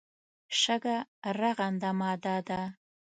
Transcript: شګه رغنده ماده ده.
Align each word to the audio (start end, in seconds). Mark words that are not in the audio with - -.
شګه 0.59 0.97
رغنده 1.39 1.89
ماده 1.99 2.35
ده. 2.47 2.61